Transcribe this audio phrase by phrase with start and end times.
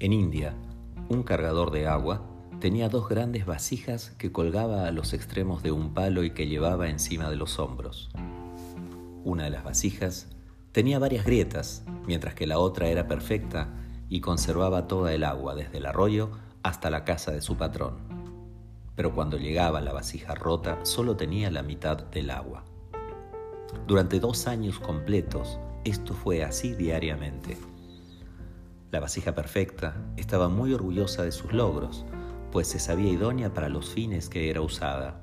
[0.00, 0.54] En India,
[1.08, 2.22] un cargador de agua
[2.60, 6.88] tenía dos grandes vasijas que colgaba a los extremos de un palo y que llevaba
[6.88, 8.08] encima de los hombros.
[9.24, 10.28] Una de las vasijas
[10.70, 13.74] tenía varias grietas, mientras que la otra era perfecta
[14.08, 16.30] y conservaba toda el agua desde el arroyo
[16.62, 17.96] hasta la casa de su patrón.
[18.94, 22.64] Pero cuando llegaba la vasija rota solo tenía la mitad del agua.
[23.88, 27.56] Durante dos años completos esto fue así diariamente.
[28.90, 32.06] La vasija perfecta estaba muy orgullosa de sus logros,
[32.50, 35.20] pues se sabía idónea para los fines que era usada.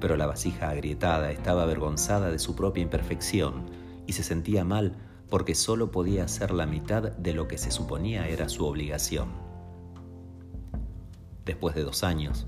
[0.00, 3.70] Pero la vasija agrietada estaba avergonzada de su propia imperfección
[4.06, 4.96] y se sentía mal
[5.30, 9.30] porque solo podía hacer la mitad de lo que se suponía era su obligación.
[11.46, 12.46] Después de dos años,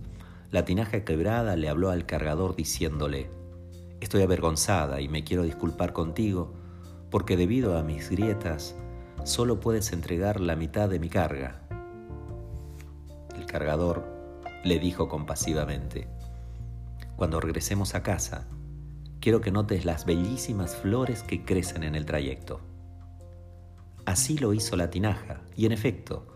[0.50, 3.30] la tinaja quebrada le habló al cargador diciéndole,
[4.00, 6.52] Estoy avergonzada y me quiero disculpar contigo
[7.10, 8.76] porque debido a mis grietas
[9.24, 11.62] solo puedes entregar la mitad de mi carga.
[13.34, 14.04] El cargador
[14.62, 16.08] le dijo compasivamente,
[17.16, 18.46] cuando regresemos a casa,
[19.20, 22.60] quiero que notes las bellísimas flores que crecen en el trayecto.
[24.04, 26.26] Así lo hizo la tinaja, y en efecto,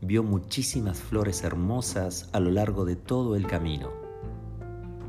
[0.00, 3.90] vio muchísimas flores hermosas a lo largo de todo el camino.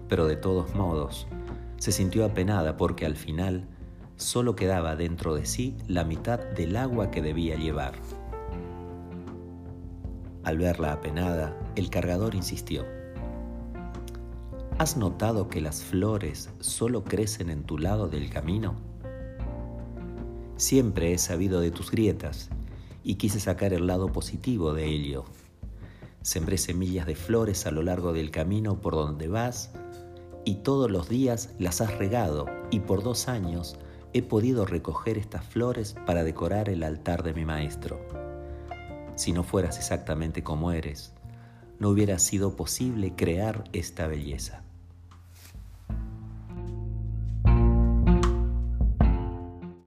[0.09, 1.27] Pero de todos modos,
[1.77, 3.69] se sintió apenada porque al final
[4.19, 7.93] solo quedaba dentro de sí la mitad del agua que debía llevar.
[10.43, 12.85] Al verla apenada, el cargador insistió.
[14.77, 18.75] ¿Has notado que las flores solo crecen en tu lado del camino?
[20.57, 22.49] Siempre he sabido de tus grietas
[23.03, 25.23] y quise sacar el lado positivo de ello.
[26.21, 29.71] Sembré semillas de flores a lo largo del camino por donde vas
[30.43, 33.77] y todos los días las has regado y por dos años
[34.13, 37.99] he podido recoger estas flores para decorar el altar de mi maestro.
[39.15, 41.13] Si no fueras exactamente como eres,
[41.79, 44.63] no hubiera sido posible crear esta belleza.